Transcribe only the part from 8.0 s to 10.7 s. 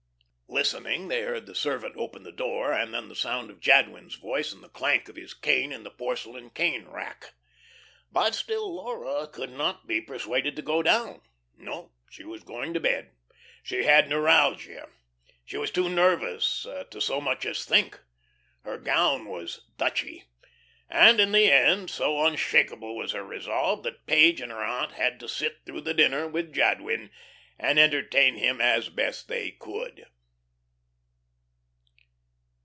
But still Laura could not be persuaded to